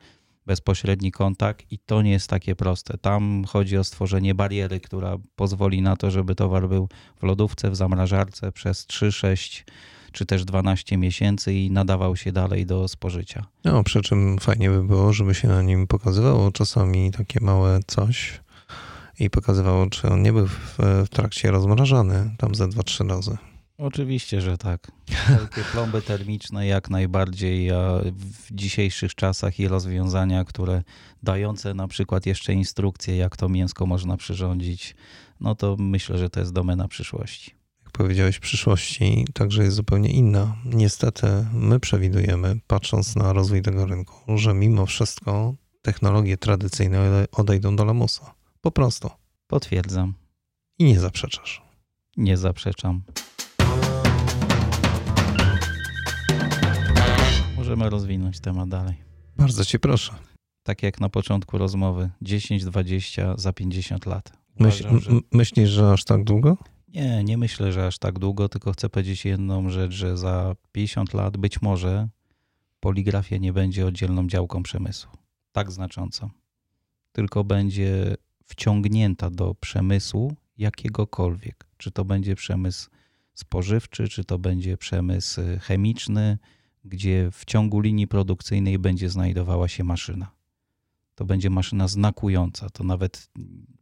bezpośredni 0.47 1.13
kontakt 1.13 1.67
i 1.71 1.79
to 1.79 2.03
nie 2.03 2.11
jest 2.11 2.31
takie 2.31 2.57
proste. 2.57 2.99
Tam 2.99 3.45
chodzi 3.49 3.79
o 3.79 3.85
stworzenie 3.85 4.35
bariery, 4.35 4.81
która 4.81 5.17
pozwoli 5.37 5.83
na 5.83 5.97
to, 5.97 6.11
żeby 6.11 6.35
towar 6.35 6.69
był 6.69 6.89
w 7.17 7.23
lodówce, 7.23 7.71
w 7.71 7.77
zamrażarce 7.77 8.53
przez 8.53 8.87
3, 8.87 9.13
6 9.13 9.65
czy 10.13 10.27
też 10.27 10.45
12 10.45 10.97
miesięcy 10.97 11.55
i 11.55 11.71
nadawał 11.71 12.17
się 12.17 12.33
dalej 12.33 12.67
do 12.67 12.89
spożycia. 12.89 13.47
No, 13.65 13.85
przy 13.85 14.03
czym 14.03 14.39
fajnie 14.39 14.71
by 14.71 14.85
było, 14.85 15.13
żeby 15.13 15.35
się 15.35 15.49
na 15.49 15.63
nim 15.63 15.87
pokazywało 15.87 16.53
czasami 16.53 17.11
takie 17.11 17.41
małe 17.41 17.81
coś 17.87 18.41
i 19.19 19.31
pokazywało, 19.31 19.91
czy 19.91 20.09
on 20.09 20.23
nie 20.23 20.33
był 20.33 20.47
w, 20.47 20.79
w 20.79 21.09
trakcie 21.09 21.51
rozmrażany 21.51 22.31
tam 22.39 22.55
ze 22.55 22.69
2-3 22.69 23.09
razy. 23.09 23.37
Oczywiście, 23.79 24.41
że 24.41 24.59
tak. 24.59 24.93
Wszelkie 25.25 25.63
plomby 25.73 26.03
termiczne 26.03 26.67
jak 26.67 26.91
najbardziej, 26.91 27.71
a 27.71 28.01
w 28.13 28.55
dzisiejszych 28.55 29.15
czasach 29.15 29.61
i 29.61 29.69
rozwiązania, 29.69 30.45
które 30.45 30.83
dające 31.23 31.75
na 31.75 31.89
przykład 31.89 32.27
jeszcze 32.27 32.53
instrukcje, 32.53 33.17
jak 33.17 33.37
to 33.37 33.49
mięsko 33.49 33.87
można 33.87 34.17
przyrządzić, 34.17 34.97
no 35.41 35.55
to 35.55 35.77
myślę, 35.79 36.19
że 36.19 36.31
to 36.31 36.41
jest 36.41 36.53
domena 36.53 36.89
przyszłości. 36.89 37.56
Powiedziałeś, 37.97 38.39
przyszłości 38.39 39.27
także 39.35 39.63
jest 39.63 39.77
zupełnie 39.77 40.11
inna. 40.11 40.57
Niestety 40.65 41.27
my 41.53 41.81
przewidujemy, 41.81 42.61
patrząc 42.67 43.17
na 43.17 43.33
rozwój 43.33 43.63
tego 43.63 43.87
rynku, 43.87 44.39
że 44.39 44.55
mimo 44.55 44.87
wszystko 44.87 45.55
technologie 45.83 46.37
tradycyjne 46.37 47.27
odejdą 47.33 47.77
do 47.77 47.85
lamusa. 47.85 48.35
Po 48.61 48.71
prostu. 48.71 49.11
Potwierdzam. 49.47 50.15
I 50.79 50.85
nie 50.85 51.01
zaprzeczasz. 51.01 51.63
Nie 52.17 52.37
zaprzeczam. 52.37 53.03
Możemy 57.57 57.91
rozwinąć 57.91 58.41
temat 58.41 58.69
dalej. 58.69 58.95
Bardzo 59.37 59.65
cię 59.65 59.79
proszę. 59.79 60.15
Tak 60.63 60.83
jak 60.83 61.01
na 61.01 61.09
początku 61.09 61.59
rozmowy, 61.59 62.11
10-20 62.23 63.39
za 63.39 63.53
50 63.53 64.07
lat. 64.07 64.33
Myśl, 64.59 64.83
Uważam, 64.83 65.01
że... 65.01 65.21
Myślisz, 65.33 65.71
że 65.71 65.93
aż 65.93 66.05
tak 66.05 66.25
długo? 66.25 66.57
Nie, 66.89 67.25
nie 67.25 67.39
myślę, 67.39 67.73
że 67.73 67.87
aż 67.87 67.99
tak 67.99 68.19
długo, 68.19 68.49
tylko 68.49 68.73
chcę 68.73 68.89
powiedzieć 68.89 69.25
jedną 69.25 69.71
rzecz, 69.71 69.93
że 69.93 70.17
za 70.17 70.57
50 70.73 71.15
lat 71.15 71.37
być 71.37 71.63
może 71.63 72.09
poligrafia 72.81 73.37
nie 73.37 73.53
będzie 73.53 73.87
oddzielną 73.87 74.27
działką 74.27 74.63
przemysłu. 74.63 75.13
Tak 75.53 75.73
znaczącą. 75.73 76.31
Tylko 77.13 77.45
będzie 77.45 78.17
wciągnięta 78.45 79.31
do 79.31 79.55
przemysłu 79.55 80.37
jakiegokolwiek. 80.59 81.67
Czy 81.77 81.91
to 81.91 82.05
będzie 82.05 82.35
przemysł 82.35 82.91
spożywczy, 83.35 84.09
czy 84.09 84.25
to 84.25 84.39
będzie 84.39 84.77
przemysł 84.77 85.41
chemiczny, 85.61 86.39
gdzie 86.85 87.31
w 87.33 87.45
ciągu 87.45 87.81
linii 87.81 88.07
produkcyjnej 88.07 88.79
będzie 88.79 89.11
znajdowała 89.11 89.69
się 89.69 89.85
maszyna. 89.85 90.36
To 91.17 91.25
będzie 91.25 91.51
maszyna 91.51 91.89
znakująca. 91.89 92.71
To 92.71 92.85
nawet 92.85 93.31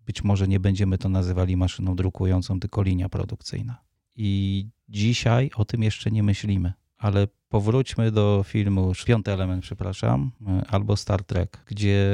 być 0.06 0.24
może 0.24 0.48
nie 0.48 0.60
będziemy 0.60 0.98
to 0.98 1.08
nazywali 1.08 1.56
maszyną 1.56 1.96
drukującą, 1.96 2.60
tylko 2.60 2.82
linia 2.82 3.08
produkcyjna. 3.08 3.80
I 4.16 4.68
dzisiaj 4.88 5.50
o 5.54 5.64
tym 5.64 5.82
jeszcze 5.82 6.10
nie 6.10 6.22
myślimy, 6.22 6.72
ale 6.98 7.28
powróćmy 7.48 8.10
do 8.12 8.44
filmu 8.46 8.92
Piąty 9.06 9.32
element, 9.32 9.62
przepraszam, 9.62 10.30
albo 10.68 10.96
Star 10.96 11.24
Trek, 11.24 11.64
gdzie 11.66 12.06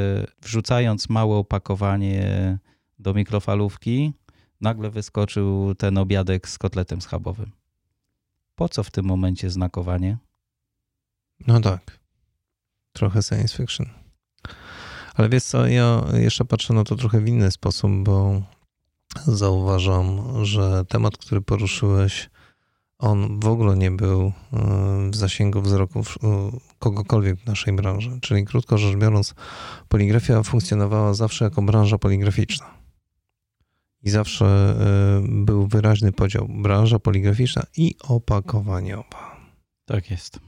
wrzucając 0.42 1.08
małe 1.08 1.36
opakowanie 1.36 2.58
do 2.98 3.14
mikrofalówki, 3.14 4.12
nagle 4.60 4.90
wyskoczył 4.90 5.74
ten 5.74 5.98
obiadek 5.98 6.48
z 6.48 6.58
kotletem 6.58 7.00
schabowym. 7.00 7.52
Po 8.54 8.68
co 8.68 8.82
w 8.82 8.90
tym 8.90 9.04
momencie 9.04 9.50
znakowanie? 9.50 10.18
No 11.46 11.60
tak. 11.60 12.00
Trochę 12.92 13.22
science 13.22 13.56
fiction. 13.56 13.99
Ale 15.20 15.28
wiesz 15.28 15.44
co, 15.44 15.66
ja 15.66 16.04
jeszcze 16.12 16.44
patrzę 16.44 16.74
na 16.74 16.84
to 16.84 16.96
trochę 16.96 17.20
w 17.20 17.28
inny 17.28 17.50
sposób, 17.50 17.90
bo 18.02 18.42
zauważam, 19.26 20.22
że 20.44 20.84
temat, 20.88 21.16
który 21.16 21.40
poruszyłeś, 21.40 22.30
on 22.98 23.40
w 23.40 23.46
ogóle 23.46 23.76
nie 23.76 23.90
był 23.90 24.20
e, 24.22 24.32
w 25.10 25.16
zasięgu 25.16 25.62
wzroku 25.62 26.00
e, 26.00 26.04
kogokolwiek 26.78 27.40
w 27.40 27.46
naszej 27.46 27.74
branży. 27.74 28.18
Czyli 28.20 28.44
krótko 28.44 28.78
rzecz 28.78 28.96
biorąc, 28.96 29.34
poligrafia 29.88 30.42
funkcjonowała 30.42 31.14
zawsze 31.14 31.44
jako 31.44 31.62
branża 31.62 31.98
poligraficzna. 31.98 32.66
I 34.02 34.10
zawsze 34.10 34.46
e, 34.46 35.22
był 35.28 35.66
wyraźny 35.66 36.12
podział 36.12 36.46
branża 36.48 36.98
poligraficzna 36.98 37.62
i 37.76 37.94
opakowaniowa. 38.08 39.36
Tak 39.84 40.10
jest. 40.10 40.40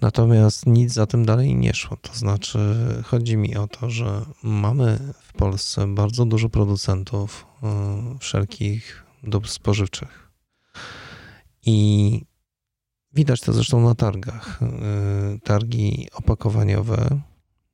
Natomiast 0.00 0.66
nic 0.66 0.92
za 0.92 1.06
tym 1.06 1.24
dalej 1.24 1.54
nie 1.56 1.74
szło. 1.74 1.96
To 1.96 2.14
znaczy, 2.14 2.58
chodzi 3.04 3.36
mi 3.36 3.56
o 3.56 3.68
to, 3.68 3.90
że 3.90 4.24
mamy 4.42 4.98
w 5.22 5.32
Polsce 5.32 5.86
bardzo 5.86 6.24
dużo 6.24 6.48
producentów 6.48 7.46
y, 8.14 8.18
wszelkich 8.18 9.04
dóbr 9.22 9.48
spożywczych. 9.48 10.30
I 11.66 12.20
widać 13.12 13.40
to 13.40 13.52
zresztą 13.52 13.80
na 13.80 13.94
targach. 13.94 14.60
Y, 14.62 15.40
targi 15.40 16.08
opakowaniowe, 16.12 17.20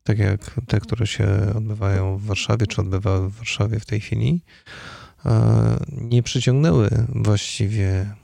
tak 0.02 0.18
jak 0.18 0.60
te, 0.66 0.80
które 0.80 1.06
się 1.06 1.26
odbywają 1.56 2.18
w 2.18 2.24
Warszawie, 2.24 2.66
czy 2.66 2.80
odbywały 2.80 3.30
w 3.30 3.36
Warszawie 3.36 3.80
w 3.80 3.86
tej 3.86 4.00
chwili, 4.00 4.42
y, 5.26 5.28
nie 5.92 6.22
przyciągnęły 6.22 6.90
właściwie 7.08 8.14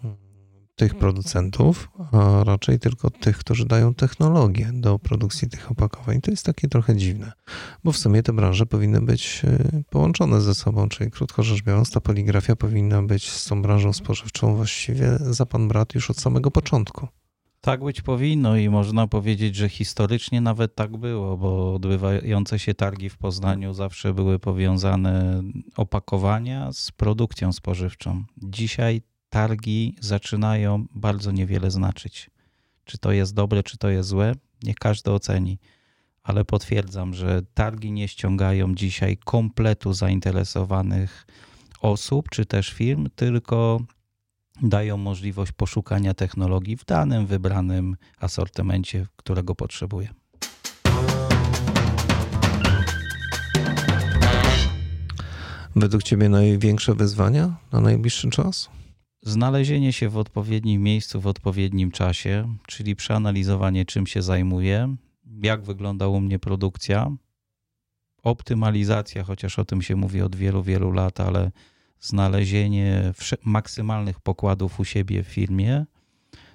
tych 0.83 0.95
producentów, 0.95 1.91
a 2.13 2.45
raczej 2.45 2.79
tylko 2.79 3.11
tych, 3.11 3.39
którzy 3.39 3.67
dają 3.67 3.95
technologię 3.95 4.71
do 4.73 4.99
produkcji 4.99 5.51
tych 5.51 5.71
opakowań. 5.71 6.21
To 6.21 6.31
jest 6.31 6.47
takie 6.47 6.69
trochę 6.69 6.97
dziwne, 6.97 7.33
bo 7.85 7.93
w 7.93 7.97
sumie 7.97 8.23
te 8.23 8.33
branże 8.33 8.67
powinny 8.67 9.01
być 9.01 9.43
e, 9.45 9.83
połączone 9.91 10.41
ze 10.41 10.55
sobą, 10.55 10.89
czyli 10.89 11.11
krótko 11.11 11.43
rzecz 11.43 11.63
biorąc, 11.63 11.91
ta 11.91 12.01
poligrafia 12.01 12.57
powinna 12.57 13.03
być 13.03 13.31
z 13.31 13.47
tą 13.47 13.63
branżą 13.63 13.93
spożywczą 13.93 14.57
właściwie 14.57 15.19
za 15.19 15.47
pan 15.47 15.69
brat 15.69 15.95
już 15.95 16.11
od 16.11 16.21
samego 16.21 16.51
początku. 16.51 17.09
Tak 17.61 17.85
być 17.85 18.01
powinno 18.01 18.57
i 18.57 18.69
można 18.69 19.07
powiedzieć, 19.07 19.57
że 19.57 19.69
historycznie 19.69 20.41
nawet 20.41 20.75
tak 20.75 20.97
było, 20.97 21.37
bo 21.37 21.75
odbywające 21.75 22.59
się 22.59 22.75
targi 22.75 23.11
w 23.11 23.19
Poznaniu 23.19 23.75
zawsze 23.75 24.15
były 24.15 24.39
powiązane 24.39 25.43
opakowania 25.77 26.73
z 26.73 26.91
produkcją 26.91 27.53
spożywczą. 27.53 28.25
Dzisiaj 28.37 29.03
targi 29.33 29.97
zaczynają 30.01 30.87
bardzo 30.95 31.31
niewiele 31.31 31.71
znaczyć. 31.71 32.31
Czy 32.85 32.99
to 32.99 33.13
jest 33.13 33.35
dobre, 33.35 33.63
czy 33.63 33.79
to 33.79 33.89
jest 33.89 34.09
złe, 34.09 34.35
niech 34.63 34.77
każdy 34.77 35.11
oceni. 35.11 35.59
Ale 36.23 36.45
potwierdzam, 36.45 37.15
że 37.15 37.43
targi 37.55 37.93
nie 37.93 38.09
ściągają 38.09 38.75
dzisiaj 38.75 39.17
kompletu 39.17 39.93
zainteresowanych 39.93 41.27
osób 41.81 42.29
czy 42.31 42.47
też 42.47 42.73
firm, 42.73 43.09
tylko 43.15 43.81
dają 44.63 44.97
możliwość 44.97 45.53
poszukania 45.53 46.15
technologii 46.15 46.77
w 46.77 46.85
danym 46.85 47.27
wybranym 47.27 47.97
asortymencie, 48.21 49.07
którego 49.17 49.55
potrzebuje. 49.55 50.09
Według 55.77 56.03
Ciebie 56.03 56.29
największe 56.29 56.95
wyzwania 56.95 57.57
na 57.73 57.81
najbliższy 57.81 58.31
czas? 58.31 58.82
Znalezienie 59.25 59.93
się 59.93 60.09
w 60.09 60.17
odpowiednim 60.17 60.83
miejscu 60.83 61.21
w 61.21 61.27
odpowiednim 61.27 61.91
czasie, 61.91 62.57
czyli 62.67 62.97
przeanalizowanie, 62.97 63.85
czym 63.85 64.07
się 64.07 64.23
zajmuję, 64.23 64.97
jak 65.43 65.63
wygląda 65.63 66.09
u 66.09 66.21
mnie 66.21 66.39
produkcja, 66.39 67.11
optymalizacja, 68.23 69.25
chociaż 69.25 69.59
o 69.59 69.65
tym 69.65 69.83
się 69.83 69.97
mówi 69.97 70.23
od 70.23 70.37
wielu, 70.37 70.63
wielu 70.63 70.93
lat, 70.93 71.21
ale 71.21 71.51
znalezienie 72.01 73.13
maksymalnych 73.45 74.21
pokładów 74.21 74.81
u 74.81 74.85
siebie 74.85 75.23
w 75.23 75.27
firmie, 75.27 75.87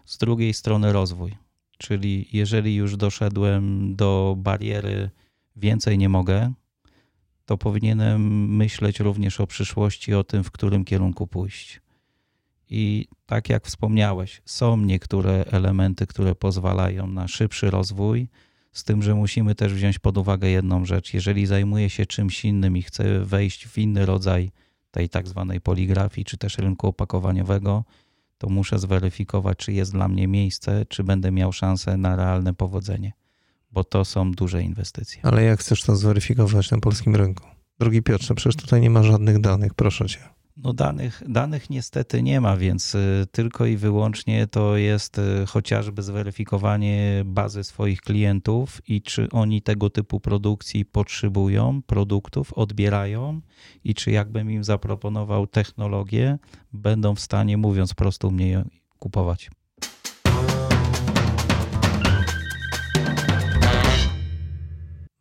z 0.06 0.18
drugiej 0.18 0.54
strony 0.54 0.94
rozwój. 0.94 1.38
Czyli 1.78 2.28
jeżeli 2.34 2.76
już 2.76 2.98
doszedłem 2.98 3.96
do 3.96 4.36
bariery, 4.38 5.10
więcej 5.56 5.98
nie 5.98 6.10
mogę, 6.10 6.54
to 7.46 7.58
powinienem 7.58 8.56
myśleć 8.56 9.00
również 9.00 9.40
o 9.40 9.48
przyszłości, 9.48 10.14
o 10.14 10.24
tym, 10.24 10.44
w 10.44 10.52
którym 10.52 10.86
kierunku 10.86 11.28
pójść. 11.28 11.82
I 12.70 13.08
tak 13.26 13.50
jak 13.50 13.66
wspomniałeś, 13.66 14.42
są 14.46 14.78
niektóre 14.78 15.46
elementy, 15.52 16.08
które 16.08 16.36
pozwalają 16.36 17.08
na 17.08 17.28
szybszy 17.28 17.70
rozwój, 17.70 18.28
z 18.72 18.84
tym, 18.84 19.04
że 19.04 19.16
musimy 19.16 19.56
też 19.56 19.74
wziąć 19.74 20.00
pod 20.00 20.18
uwagę 20.18 20.50
jedną 20.50 20.86
rzecz. 20.86 21.14
Jeżeli 21.14 21.46
zajmuję 21.46 21.90
się 21.90 22.06
czymś 22.06 22.46
innym 22.46 22.78
i 22.78 22.82
chcę 22.82 23.26
wejść 23.26 23.68
w 23.68 23.78
inny 23.78 24.06
rodzaj 24.06 24.52
tej 24.92 25.10
tak 25.10 25.28
zwanej 25.28 25.62
poligrafii, 25.62 26.26
czy 26.26 26.38
też 26.38 26.58
rynku 26.58 26.88
opakowaniowego, 26.88 27.84
to 28.38 28.50
muszę 28.50 28.80
zweryfikować, 28.80 29.58
czy 29.58 29.74
jest 29.74 29.92
dla 29.92 30.08
mnie 30.08 30.28
miejsce, 30.28 30.86
czy 30.86 31.04
będę 31.04 31.32
miał 31.32 31.54
szansę 31.54 31.98
na 31.98 32.16
realne 32.16 32.54
powodzenie, 32.54 33.14
bo 33.72 33.84
to 33.84 34.06
są 34.06 34.32
duże 34.32 34.64
inwestycje. 34.64 35.22
Ale 35.26 35.44
jak 35.44 35.60
chcesz 35.60 35.84
to 35.84 35.96
zweryfikować 35.96 36.72
na 36.72 36.80
polskim 36.80 37.16
rynku? 37.16 37.48
Drogi 37.80 38.02
Piotrze, 38.02 38.36
przecież 38.36 38.56
tutaj 38.56 38.82
nie 38.82 38.90
ma 38.90 39.04
żadnych 39.04 39.40
danych, 39.40 39.74
proszę 39.74 40.06
cię. 40.06 40.37
No 40.64 40.74
danych, 40.74 41.24
danych 41.28 41.70
niestety 41.70 42.24
nie 42.24 42.42
ma, 42.42 42.58
więc 42.58 42.96
y, 42.96 43.26
tylko 43.32 43.66
i 43.66 43.78
wyłącznie 43.78 44.48
to 44.48 44.78
jest 44.78 45.18
y, 45.18 45.46
chociażby 45.48 46.04
zweryfikowanie 46.04 47.24
bazy 47.26 47.64
swoich 47.64 48.02
klientów 48.02 48.82
i 48.88 49.02
czy 49.02 49.30
oni 49.32 49.62
tego 49.62 49.90
typu 49.90 50.20
produkcji 50.20 50.86
potrzebują, 50.86 51.82
produktów 51.82 52.54
odbierają 52.54 53.42
i 53.84 53.96
czy 53.96 54.12
jakbym 54.12 54.52
im 54.52 54.64
zaproponował 54.64 55.48
technologię, 55.48 56.38
będą 56.74 57.16
w 57.16 57.20
stanie, 57.20 57.58
mówiąc 57.58 57.94
prosto, 57.94 58.32
mnie 58.32 58.64
kupować. 59.00 59.52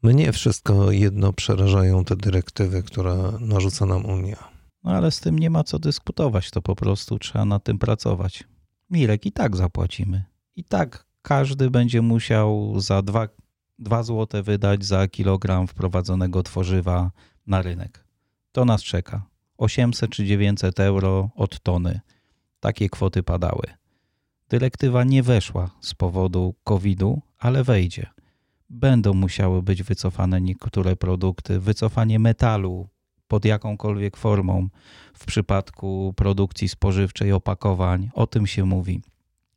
Mnie 0.02 0.33
wszystko 0.33 0.90
jedno 0.90 1.33
przerażają 1.33 2.05
te 2.05 2.16
dyrektywy, 2.16 2.83
które 2.83 3.33
narzuca 3.40 3.87
nam 3.87 4.07
Unia. 4.07 4.56
No 4.87 4.93
ale 4.93 5.11
z 5.11 5.21
tym 5.21 5.38
nie 5.38 5.50
ma 5.50 5.64
co 5.64 5.78
dyskutować, 5.78 6.50
to 6.50 6.62
po 6.62 6.76
prostu 6.76 7.19
trzeba 7.19 7.45
nad 7.45 7.64
tym 7.64 7.78
pracować. 7.78 8.45
Mirek, 8.90 9.26
i 9.26 9.33
tak 9.33 9.57
zapłacimy. 9.57 10.25
I 10.57 10.64
tak 10.64 11.07
każdy 11.23 11.71
będzie 11.71 12.02
musiał 12.02 12.81
za 12.81 13.02
2, 13.02 13.28
2 13.78 14.02
zł 14.02 14.43
wydać 14.43 14.85
za 14.85 15.09
kilogram 15.09 15.66
wprowadzonego 15.66 16.43
tworzywa 16.43 17.11
na 17.47 17.62
rynek. 17.62 18.05
To 18.52 18.64
nas 18.64 18.83
czeka. 18.83 19.23
800 19.59 20.11
czy 20.11 20.25
900 20.25 20.81
euro 20.81 21.31
od 21.35 21.61
tony. 21.61 22.00
Takie 22.61 22.88
kwoty 22.88 23.23
padały. 23.23 23.66
Dyrektywa 24.49 25.05
nie 25.05 25.23
weszła 25.23 25.71
z 25.81 25.95
powodu 25.95 26.55
COVID-u, 26.64 27.23
ale 27.38 27.64
wejdzie. 27.64 28.07
Będą 28.71 29.14
musiały 29.14 29.62
być 29.62 29.83
wycofane 29.83 30.40
niektóre 30.40 30.97
produkty. 30.97 31.61
Wycofanie 31.61 32.19
metalu 32.19 32.88
pod 33.28 33.45
jakąkolwiek 33.45 34.16
formą 34.16 34.68
w 35.14 35.26
przypadku 35.26 36.14
produkcji 36.16 36.68
spożywczej 36.68 37.33
opakowań. 37.33 38.11
O 38.14 38.26
tym 38.26 38.47
się 38.47 38.64
mówi. 38.64 39.00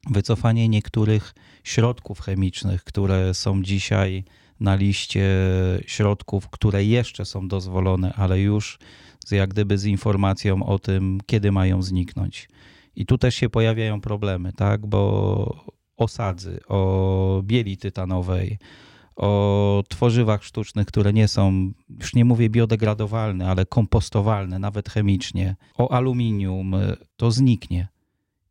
Wycofanie 0.10 0.70
niektórych 0.70 1.34
środków 1.64 2.20
chemicznych, 2.20 2.84
które 2.84 3.34
są 3.34 3.64
dzisiaj 3.64 4.24
na 4.60 4.76
liście 4.76 5.30
środków, 5.86 6.50
które 6.50 6.86
jeszcze 6.86 7.26
są 7.26 7.48
dozwolone, 7.48 8.14
ale 8.14 8.40
już 8.40 8.80
z, 9.26 9.32
jak 9.32 9.50
gdyby 9.50 9.78
z 9.78 9.86
informacją 9.86 10.64
o 10.64 10.80
tym, 10.80 11.20
kiedy 11.26 11.52
mają 11.52 11.82
zniknąć. 11.82 12.50
I 12.96 13.06
tu 13.06 13.18
też 13.18 13.36
się 13.36 13.50
pojawiają 13.50 14.02
problemy, 14.02 14.54
tak? 14.54 14.88
Bo 14.88 15.66
osadzy, 15.98 16.60
o 16.68 17.42
bieli 17.44 17.78
tytanowej, 17.78 18.58
o 19.20 19.84
tworzywach 19.90 20.44
sztucznych, 20.44 20.88
które 20.88 21.14
nie 21.14 21.28
są, 21.28 21.72
już 22.00 22.14
nie 22.14 22.26
mówię 22.26 22.50
biodegradowalne, 22.50 23.50
ale 23.50 23.66
kompostowalne, 23.66 24.60
nawet 24.60 24.90
chemicznie, 24.90 25.56
o 25.78 25.92
aluminium, 25.92 26.76
to 27.18 27.32
zniknie. 27.32 27.88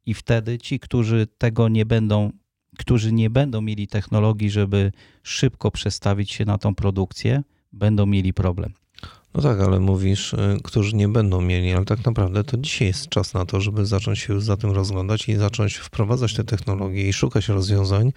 I 0.07 0.15
wtedy 0.15 0.59
ci, 0.59 0.81
którzy 0.81 1.27
tego 1.39 1.69
nie 1.69 1.87
będą, 1.87 2.33
którzy 2.79 3.13
nie 3.13 3.31
będą 3.31 3.61
mieli 3.61 3.89
technologii, 3.89 4.51
żeby 4.51 4.93
szybko 5.23 5.71
przestawić 5.71 6.31
się 6.31 6.45
na 6.45 6.59
tą 6.59 6.75
produkcję, 6.75 7.43
będą 7.73 8.07
mieli 8.07 8.33
problem. 8.33 8.73
No 9.35 9.43
tak, 9.43 9.61
ale 9.61 9.81
mówisz, 9.81 10.33
y, 10.33 10.59
którzy 10.65 10.97
nie 10.97 11.09
będą 11.09 11.41
mieli, 11.41 11.73
ale 11.73 11.85
tak 11.85 12.07
naprawdę 12.07 12.45
to 12.45 12.57
dzisiaj 12.57 12.89
jest 12.89 13.09
czas 13.09 13.35
na 13.35 13.47
to, 13.47 13.61
żeby 13.61 13.87
zacząć 13.87 14.19
się 14.19 14.33
już 14.35 14.45
za 14.45 14.57
tym 14.57 14.71
rozglądać 14.71 15.29
i 15.29 15.37
zacząć 15.37 15.77
wprowadzać 15.77 16.35
te 16.35 16.45
technologie 16.45 17.09
i 17.09 17.13
szukać 17.13 17.49
rozwiązań 17.49 18.13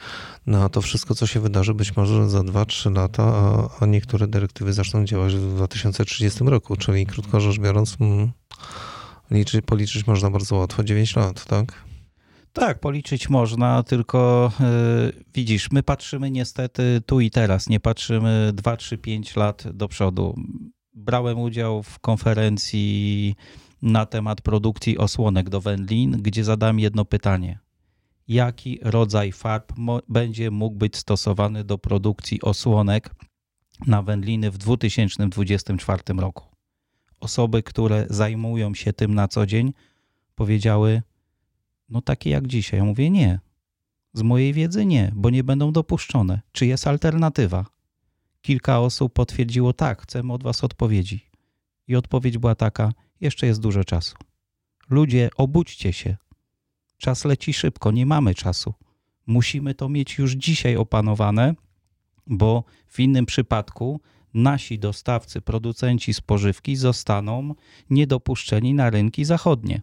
na 0.48 0.70
to 0.70 0.82
wszystko, 0.82 1.16
co 1.16 1.28
się 1.28 1.40
wydarzy 1.40 1.74
być 1.74 1.96
może 1.96 2.30
za 2.30 2.40
2-3 2.40 2.96
lata, 2.96 3.24
a, 3.24 3.70
a 3.80 3.86
niektóre 3.86 4.28
dyrektywy 4.28 4.74
zaczną 4.74 5.06
działać 5.06 5.36
w 5.36 5.56
2030 5.56 6.44
roku, 6.44 6.76
czyli 6.76 7.06
krótko 7.06 7.40
rzecz 7.40 7.60
biorąc, 7.60 7.98
mm, 8.00 8.32
liczy, 9.32 9.62
policzyć 9.62 10.08
można 10.08 10.30
bardzo 10.30 10.56
łatwo 10.56 10.84
9 10.84 11.16
lat, 11.16 11.46
tak? 11.46 11.74
Tak, 12.54 12.80
policzyć 12.80 13.30
można, 13.30 13.84
tylko 13.84 14.52
yy, 14.60 15.24
widzisz, 15.34 15.72
my 15.72 15.84
patrzymy 15.84 16.32
niestety 16.32 17.02
tu 17.06 17.20
i 17.20 17.32
teraz, 17.32 17.70
nie 17.70 17.80
patrzymy 17.80 18.52
2, 18.54 18.78
3, 18.78 18.98
5 18.98 19.36
lat 19.36 19.64
do 19.74 19.88
przodu 19.88 20.36
brałem 20.94 21.40
udział 21.40 21.84
w 21.84 22.00
konferencji 22.00 23.36
na 23.82 24.06
temat 24.06 24.42
produkcji 24.42 24.98
osłonek 24.98 25.50
do 25.50 25.62
wędlin, 25.62 26.12
gdzie 26.12 26.44
zadałem 26.44 26.80
jedno 26.80 27.06
pytanie. 27.06 27.60
Jaki 28.28 28.80
rodzaj 28.82 29.32
farb 29.32 29.74
będzie 30.10 30.52
mógł 30.52 30.76
być 30.76 30.98
stosowany 30.98 31.64
do 31.64 31.78
produkcji 31.78 32.42
osłonek 32.42 33.16
na 33.88 34.02
wędliny 34.02 34.52
w 34.52 34.58
2024 34.58 36.04
roku? 36.18 36.46
Osoby, 37.20 37.64
które 37.64 38.06
zajmują 38.10 38.74
się 38.74 38.94
tym 38.94 39.16
na 39.16 39.28
co 39.28 39.46
dzień, 39.46 39.74
powiedziały: 40.36 41.02
No, 41.90 42.02
takie 42.02 42.30
jak 42.30 42.48
dzisiaj. 42.48 42.80
Ja 42.80 42.86
mówię: 42.86 43.10
Nie. 43.10 43.40
Z 44.14 44.22
mojej 44.22 44.54
wiedzy 44.54 44.86
nie, 44.86 45.12
bo 45.16 45.30
nie 45.30 45.44
będą 45.44 45.72
dopuszczone. 45.72 46.42
Czy 46.52 46.66
jest 46.66 46.88
alternatywa? 46.88 47.66
Kilka 48.42 48.80
osób 48.80 49.14
potwierdziło 49.14 49.74
tak, 49.74 50.02
chcemy 50.02 50.34
od 50.34 50.44
was 50.44 50.64
odpowiedzi. 50.64 51.26
I 51.88 51.96
odpowiedź 51.96 52.38
była 52.38 52.56
taka: 52.56 52.94
jeszcze 53.22 53.48
jest 53.48 53.62
dużo 53.62 53.84
czasu. 53.84 54.16
Ludzie, 54.90 55.30
obudźcie 55.36 55.94
się. 55.94 56.18
Czas 56.98 57.26
leci 57.26 57.54
szybko, 57.54 57.92
nie 57.92 58.06
mamy 58.06 58.36
czasu. 58.36 58.74
Musimy 59.28 59.76
to 59.76 59.90
mieć 59.90 60.18
już 60.18 60.32
dzisiaj 60.32 60.76
opanowane, 60.76 61.54
bo 62.28 62.64
w 62.88 63.00
innym 63.00 63.26
przypadku 63.26 64.02
nasi 64.34 64.80
dostawcy, 64.80 65.42
producenci 65.42 66.14
spożywki 66.14 66.76
zostaną 66.76 67.56
niedopuszczeni 67.90 68.74
na 68.74 68.90
rynki 68.90 69.26
zachodnie. 69.26 69.82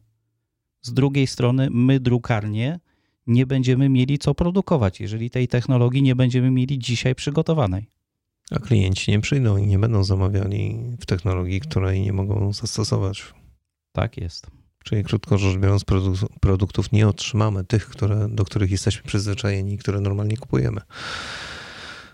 Z 0.81 0.93
drugiej 0.93 1.27
strony, 1.27 1.69
my, 1.71 2.01
drukarnie, 2.01 2.81
nie 3.27 3.47
będziemy 3.47 3.89
mieli 3.89 4.19
co 4.19 4.35
produkować, 4.35 5.01
jeżeli 5.01 5.31
tej 5.31 5.49
technologii 5.49 6.03
nie 6.03 6.17
będziemy 6.17 6.51
mieli 6.51 6.79
dzisiaj 6.79 7.15
przygotowanej. 7.15 7.98
A 8.51 8.59
klienci 8.59 9.11
nie 9.11 9.21
przyjdą 9.21 9.57
i 9.57 9.67
nie 9.67 9.79
będą 9.79 10.05
zamawiali 10.05 10.79
w 11.01 11.07
technologii, 11.07 11.61
której 11.61 12.01
nie 12.01 12.13
mogą 12.13 12.53
zastosować. 12.53 13.35
Tak 13.93 14.17
jest. 14.17 14.47
Czyli 14.85 15.05
krótko 15.05 15.39
rzecz 15.39 15.57
biorąc, 15.57 15.85
produktów 16.41 16.93
nie 16.93 17.09
otrzymamy, 17.09 17.65
tych, 17.65 17.87
które, 17.87 18.29
do 18.29 18.45
których 18.45 18.71
jesteśmy 18.71 19.03
przyzwyczajeni 19.03 19.75
i 19.75 19.79
które 19.79 20.01
normalnie 20.01 20.37
kupujemy. 20.37 20.81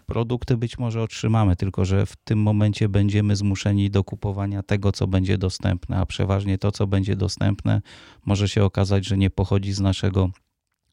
Produkty 0.07 0.57
być 0.57 0.79
może 0.79 1.03
otrzymamy, 1.03 1.57
tylko 1.57 1.85
że 1.85 2.07
w 2.07 2.17
tym 2.17 2.39
momencie 2.39 2.89
będziemy 2.89 3.37
zmuszeni 3.37 3.91
do 3.91 4.05
kupowania 4.05 4.63
tego, 4.63 4.93
co 4.93 5.07
będzie 5.07 5.39
dostępne, 5.39 5.97
a 5.97 6.07
przeważnie 6.07 6.59
to, 6.59 6.73
co 6.73 6.87
będzie 6.87 7.17
dostępne, 7.17 7.83
może 8.27 8.49
się 8.49 8.65
okazać, 8.65 9.07
że 9.07 9.19
nie 9.19 9.31
pochodzi 9.31 9.73
z 9.73 9.81
naszego 9.81 10.31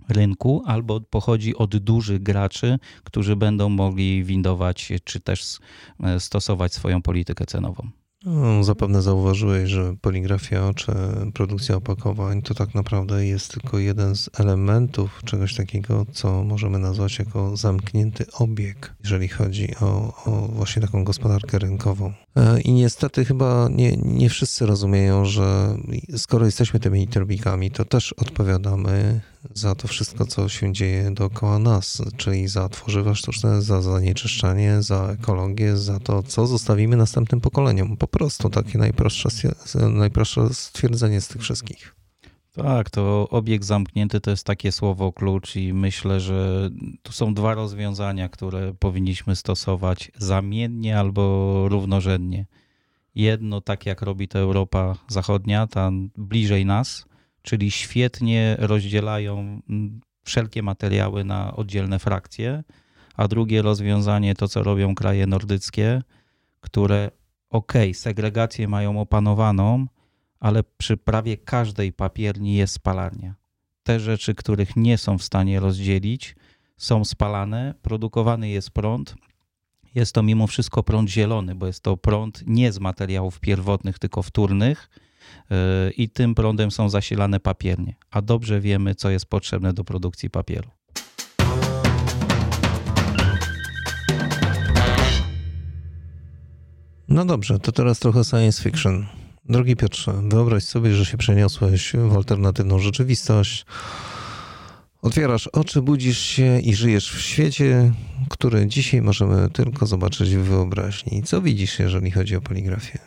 rynku 0.10 0.64
albo 0.66 1.02
pochodzi 1.02 1.56
od 1.56 1.78
dużych 1.78 2.24
graczy, 2.24 2.80
którzy 3.04 3.36
będą 3.36 3.70
mogli 3.70 4.24
windować 4.24 4.92
czy 5.04 5.20
też 5.20 5.58
e, 6.04 6.20
stosować 6.20 6.74
swoją 6.74 7.02
politykę 7.02 7.46
cenową. 7.46 7.92
No, 8.26 8.64
zapewne 8.64 9.02
zauważyłeś, 9.02 9.70
że 9.70 9.96
poligrafia 10.02 10.74
czy 10.74 10.92
produkcja 11.34 11.76
opakowań 11.76 12.42
to 12.42 12.54
tak 12.54 12.76
naprawdę 12.76 13.26
jest 13.26 13.52
tylko 13.52 13.80
jeden 13.80 14.16
z 14.16 14.30
elementów 14.40 15.22
czegoś 15.26 15.56
takiego, 15.56 16.06
co 16.12 16.44
możemy 16.44 16.80
nazwać 16.80 17.20
jako 17.20 17.58
zamknięty 17.58 18.26
obieg, 18.32 18.96
jeżeli 19.04 19.28
chodzi 19.28 19.76
o, 19.82 20.14
o 20.26 20.48
właśnie 20.48 20.82
taką 20.82 21.04
gospodarkę 21.04 21.60
rynkową. 21.60 22.14
E, 22.36 22.62
I 22.62 22.72
niestety 22.74 23.26
chyba 23.26 23.70
nie, 23.72 23.98
nie 23.98 24.30
wszyscy 24.30 24.66
rozumieją, 24.66 25.26
że 25.26 25.78
skoro 26.18 26.46
jesteśmy 26.46 26.80
tymi 26.80 27.08
turbikami, 27.08 27.72
to 27.72 27.86
też 27.86 28.14
odpowiadamy 28.14 29.22
za 29.54 29.76
to 29.76 29.88
wszystko, 29.88 30.26
co 30.26 30.50
się 30.50 30.74
dzieje 30.74 31.12
dookoła 31.12 31.60
nas, 31.60 32.02
czyli 32.18 32.48
za 32.48 32.70
tworzywa 32.70 33.16
sztuczne, 33.16 33.62
za 33.62 33.82
zanieczyszczanie, 33.82 34.82
za 34.82 35.08
ekologię, 35.08 35.78
za 35.78 36.00
to, 36.00 36.24
co 36.24 36.48
zostawimy 36.48 36.96
następnym 36.96 37.42
pokoleniom. 37.42 37.98
Po 37.98 38.08
prostu 38.08 38.50
takie 38.50 38.78
najprostsze, 38.78 39.30
najprostsze 39.90 40.54
stwierdzenie 40.54 41.22
z 41.22 41.28
tych 41.28 41.42
wszystkich. 41.42 41.96
Tak, 42.56 42.90
to 42.90 43.28
obieg 43.30 43.64
zamknięty 43.64 44.22
to 44.22 44.32
jest 44.32 44.46
takie 44.46 44.72
słowo 44.72 45.12
klucz 45.12 45.56
i 45.56 45.74
myślę, 45.74 46.20
że 46.20 46.70
tu 47.02 47.12
są 47.12 47.34
dwa 47.34 47.54
rozwiązania, 47.54 48.30
które 48.30 48.74
powinniśmy 48.74 49.36
stosować 49.36 50.12
zamiennie 50.18 51.00
albo 51.00 51.66
równorzędnie. 51.70 52.46
Jedno, 53.16 53.62
tak 53.62 53.86
jak 53.86 54.02
robi 54.02 54.28
to 54.28 54.40
Europa 54.40 54.96
Zachodnia, 55.08 55.68
tam 55.68 56.10
bliżej 56.18 56.66
nas, 56.66 57.06
czyli 57.42 57.72
świetnie 57.72 58.56
rozdzielają 58.60 59.62
wszelkie 60.24 60.64
materiały 60.64 61.24
na 61.24 61.56
oddzielne 61.56 62.00
frakcje, 62.00 62.64
a 63.16 63.28
drugie 63.28 63.62
rozwiązanie 63.62 64.36
to, 64.36 64.48
co 64.48 64.64
robią 64.64 64.96
kraje 64.96 65.28
nordyckie, 65.28 66.02
które 66.62 67.12
ok, 67.50 67.74
segregację 67.94 68.68
mają 68.68 69.02
opanowaną, 69.02 69.88
ale 70.40 70.64
przy 70.64 70.98
prawie 70.98 71.38
każdej 71.38 71.94
papierni 71.94 72.56
jest 72.56 72.74
spalarnia. 72.74 73.36
Te 73.84 74.00
rzeczy, 74.00 74.36
których 74.36 74.76
nie 74.76 74.98
są 74.98 75.18
w 75.18 75.24
stanie 75.24 75.60
rozdzielić, 75.60 76.36
są 76.78 77.06
spalane, 77.06 77.74
produkowany 77.82 78.50
jest 78.50 78.72
prąd. 78.72 79.16
Jest 79.96 80.14
to 80.14 80.24
mimo 80.24 80.48
wszystko 80.48 80.84
prąd 80.84 81.10
zielony, 81.10 81.56
bo 81.56 81.68
jest 81.68 81.84
to 81.84 81.98
prąd 81.98 82.44
nie 82.48 82.72
z 82.72 82.80
materiałów 82.80 83.40
pierwotnych, 83.40 84.00
tylko 84.00 84.24
wtórnych 84.24 84.90
i 85.98 86.10
tym 86.10 86.36
prądem 86.36 86.72
są 86.72 86.90
zasilane 86.90 87.40
papiernie, 87.40 87.96
a 88.12 88.22
dobrze 88.22 88.62
wiemy, 88.62 88.96
co 88.96 89.10
jest 89.10 89.26
potrzebne 89.26 89.74
do 89.74 89.84
produkcji 89.84 90.30
papieru. 90.30 90.70
No 97.08 97.26
dobrze, 97.26 97.60
to 97.60 97.72
teraz 97.72 98.00
trochę 98.00 98.24
science 98.24 98.64
fiction. 98.64 99.06
Drogi 99.46 99.76
Piotrze, 99.76 100.14
wyobraź 100.30 100.64
sobie, 100.64 100.94
że 100.94 101.06
się 101.06 101.18
przeniosłeś 101.18 101.94
w 101.94 102.16
alternatywną 102.16 102.80
rzeczywistość. 102.80 103.66
Otwierasz 105.02 105.48
oczy, 105.48 105.82
budzisz 105.82 106.20
się 106.20 106.60
i 106.60 106.76
żyjesz 106.76 107.12
w 107.12 107.22
świecie, 107.22 107.92
który 108.30 108.68
dzisiaj 108.68 109.02
możemy 109.02 109.50
tylko 109.50 109.86
zobaczyć 109.86 110.36
w 110.36 110.44
wyobraźni. 110.44 111.24
Co 111.24 111.42
widzisz, 111.42 111.80
jeżeli 111.80 112.12
chodzi 112.12 112.36
o 112.36 112.42
poligrafię? 112.42 113.00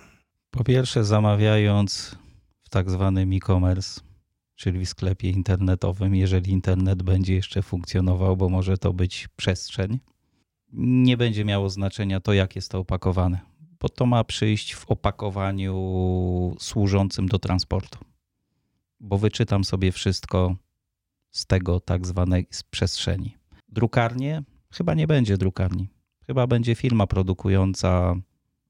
Po 0.57 0.64
pierwsze, 0.64 1.05
zamawiając 1.05 2.19
w 2.62 2.69
tak 2.69 2.90
zwanym 2.90 3.33
e-commerce, 3.33 4.01
czyli 4.55 4.87
w 4.87 4.88
sklepie 4.88 5.31
internetowym, 5.31 6.14
jeżeli 6.14 6.53
internet 6.53 7.03
będzie 7.03 7.35
jeszcze 7.35 7.62
funkcjonował, 7.62 8.37
bo 8.37 8.49
może 8.49 8.79
to 8.79 8.93
być 8.93 9.29
przestrzeń, 9.37 9.99
nie 10.73 11.17
będzie 11.17 11.45
miało 11.45 11.71
znaczenia 11.71 12.21
to, 12.21 12.33
jak 12.33 12.57
jest 12.57 12.71
to 12.71 12.79
opakowane 12.79 13.55
bo 13.85 13.88
to 13.88 14.07
ma 14.07 14.25
przyjść 14.25 14.75
w 14.75 14.90
opakowaniu 14.90 16.57
służącym 16.59 17.29
do 17.29 17.38
transportu. 17.38 17.99
Bo 19.01 19.19
wyczytam 19.19 19.64
sobie 19.64 19.93
wszystko 19.93 20.57
z 21.31 21.47
tego 21.47 21.81
tak 21.81 22.07
zwanej 22.07 22.47
przestrzeni. 22.71 23.37
Drukarnie? 23.69 24.43
Chyba 24.71 24.95
nie 24.95 25.07
będzie 25.07 25.38
drukarni. 25.38 25.88
Chyba 26.27 26.47
będzie 26.47 26.75
firma 26.75 27.07
produkująca 27.07 28.14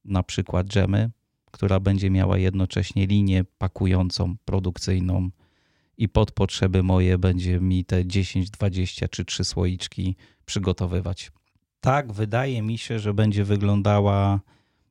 na 0.05 0.23
przykład 0.23 0.66
dżemy, 0.66 1.11
która 1.54 1.80
będzie 1.80 2.10
miała 2.10 2.38
jednocześnie 2.38 3.06
linię 3.06 3.44
pakującą, 3.58 4.36
produkcyjną 4.44 5.30
i 5.98 6.08
pod 6.08 6.32
potrzeby 6.32 6.82
moje 6.82 7.18
będzie 7.18 7.60
mi 7.60 7.84
te 7.84 8.06
10, 8.06 8.50
20 8.50 9.08
czy 9.08 9.24
3 9.24 9.44
słoiczki 9.44 10.16
przygotowywać. 10.44 11.32
Tak, 11.80 12.12
wydaje 12.12 12.62
mi 12.62 12.78
się, 12.78 12.98
że 12.98 13.14
będzie 13.14 13.44
wyglądała 13.44 14.40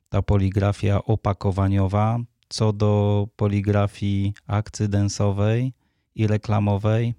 ta 0.09 0.21
poligrafia 0.21 1.03
opakowaniowa. 1.03 2.19
Co 2.49 2.73
do 2.73 3.27
poligrafii 3.35 4.33
akcydensowej 4.47 5.73
i 6.15 6.27
reklamowej, 6.27 7.13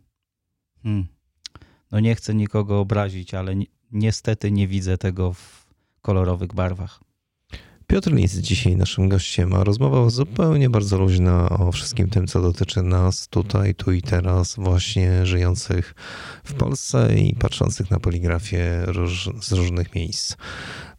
hmm, 0.82 1.06
no 1.92 2.00
nie 2.00 2.14
chcę 2.14 2.34
nikogo 2.34 2.80
obrazić, 2.80 3.34
ale 3.34 3.56
ni 3.56 3.66
niestety 3.92 4.50
nie 4.52 4.68
widzę 4.68 4.98
tego 4.98 5.32
w 5.32 5.66
kolorowych 6.02 6.54
barwach. 6.54 7.00
Piotr 7.86 8.12
Lis 8.12 8.34
dzisiaj 8.34 8.76
naszym 8.76 9.08
gościem, 9.08 9.54
a 9.54 9.64
rozmowa 9.64 10.10
zupełnie 10.10 10.70
bardzo 10.70 10.98
luźna 10.98 11.48
o 11.48 11.72
wszystkim 11.72 12.08
tym, 12.08 12.26
co 12.26 12.42
dotyczy 12.42 12.82
nas 12.82 13.28
tutaj, 13.28 13.74
tu 13.74 13.92
i 13.92 14.02
teraz, 14.02 14.54
właśnie 14.56 15.26
żyjących 15.26 15.94
w 16.44 16.54
Polsce 16.54 17.18
i 17.18 17.34
patrzących 17.34 17.90
na 17.90 18.00
poligrafię 18.00 18.82
róż 18.86 19.30
z 19.40 19.52
różnych 19.52 19.94
miejsc. 19.94 20.36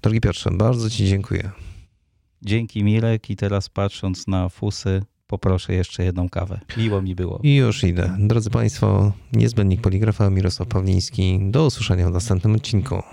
Drogi 0.02 0.22
Piotrze, 0.22 0.50
bardzo 0.52 0.90
Ci 0.90 1.08
dziękuję. 1.08 1.52
Dzięki 2.42 2.84
Mirek 2.84 3.30
i 3.30 3.36
teraz 3.36 3.70
patrząc 3.70 4.28
na 4.28 4.50
fusy, 4.50 5.02
poproszę 5.28 5.74
jeszcze 5.74 6.04
jedną 6.04 6.30
kawę. 6.30 6.60
Miło 6.78 7.02
mi 7.02 7.16
było. 7.16 7.40
I 7.44 7.56
już 7.56 7.84
idę. 7.84 8.18
Drodzy 8.20 8.50
Państwo, 8.50 9.14
niezbędnik 9.34 9.82
poligrafa 9.82 10.30
Mirosław 10.30 10.68
Pawliński. 10.68 11.40
Do 11.42 11.66
usłyszenia 11.66 12.10
w 12.10 12.14
następnym 12.14 12.56
odcinku. 12.56 13.04